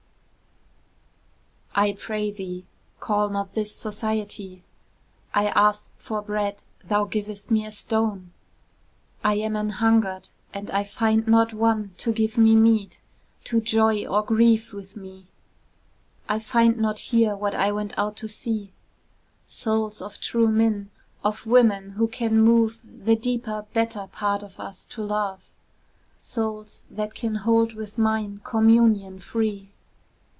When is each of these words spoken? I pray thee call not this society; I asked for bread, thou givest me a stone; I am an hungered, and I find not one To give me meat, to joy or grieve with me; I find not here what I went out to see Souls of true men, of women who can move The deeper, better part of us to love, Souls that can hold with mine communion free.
I 1.73 1.93
pray 1.93 2.29
thee 2.31 2.65
call 2.99 3.29
not 3.29 3.53
this 3.53 3.73
society; 3.73 4.61
I 5.33 5.47
asked 5.47 5.89
for 5.97 6.21
bread, 6.21 6.61
thou 6.83 7.05
givest 7.05 7.49
me 7.49 7.65
a 7.65 7.71
stone; 7.71 8.33
I 9.23 9.35
am 9.35 9.55
an 9.55 9.69
hungered, 9.69 10.27
and 10.53 10.69
I 10.69 10.83
find 10.83 11.25
not 11.29 11.53
one 11.53 11.95
To 11.99 12.11
give 12.11 12.37
me 12.37 12.57
meat, 12.57 12.99
to 13.45 13.61
joy 13.61 14.05
or 14.05 14.21
grieve 14.21 14.73
with 14.73 14.97
me; 14.97 15.27
I 16.27 16.39
find 16.39 16.77
not 16.77 16.99
here 16.99 17.37
what 17.37 17.55
I 17.55 17.71
went 17.71 17.97
out 17.97 18.17
to 18.17 18.27
see 18.27 18.73
Souls 19.47 20.01
of 20.01 20.19
true 20.19 20.49
men, 20.49 20.91
of 21.23 21.45
women 21.47 21.91
who 21.91 22.09
can 22.09 22.39
move 22.41 22.81
The 22.83 23.15
deeper, 23.15 23.65
better 23.73 24.07
part 24.11 24.43
of 24.43 24.59
us 24.59 24.83
to 24.89 25.01
love, 25.01 25.41
Souls 26.17 26.83
that 26.91 27.15
can 27.15 27.35
hold 27.35 27.73
with 27.75 27.97
mine 27.97 28.41
communion 28.43 29.19
free. 29.21 29.69